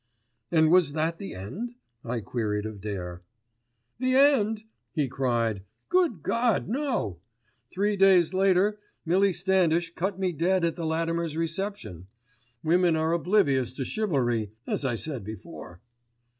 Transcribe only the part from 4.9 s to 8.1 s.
he cried. "Good God, no! Three